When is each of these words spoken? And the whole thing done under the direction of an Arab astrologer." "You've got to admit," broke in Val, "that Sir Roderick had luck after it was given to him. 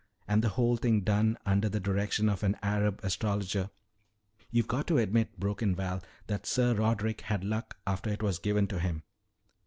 And 0.27 0.43
the 0.43 0.49
whole 0.49 0.77
thing 0.77 1.01
done 1.01 1.37
under 1.45 1.69
the 1.69 1.79
direction 1.79 2.27
of 2.27 2.41
an 2.41 2.57
Arab 2.63 2.99
astrologer." 3.03 3.69
"You've 4.49 4.67
got 4.67 4.87
to 4.87 4.97
admit," 4.97 5.39
broke 5.39 5.61
in 5.61 5.75
Val, 5.75 6.01
"that 6.25 6.47
Sir 6.47 6.73
Roderick 6.73 7.21
had 7.21 7.43
luck 7.43 7.77
after 7.85 8.09
it 8.09 8.23
was 8.23 8.39
given 8.39 8.65
to 8.69 8.79
him. 8.79 9.03